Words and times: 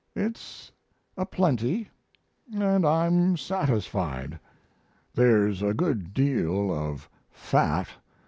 It's 0.15 0.71
a 1.15 1.27
plenty, 1.27 1.87
& 2.23 2.57
I'm 2.59 3.37
satisfied. 3.37 4.39
There's 5.13 5.61
a 5.61 5.75
good 5.75 6.11
deal 6.15 6.73
of 6.75 7.07
"fat." 7.29 7.87